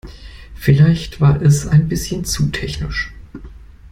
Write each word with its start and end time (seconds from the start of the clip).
Vielleicht 0.55 1.21
war 1.21 1.43
es 1.43 1.67
ein 1.67 1.87
bisschen 1.87 2.25
zu 2.25 2.47
technisch. 2.47 3.13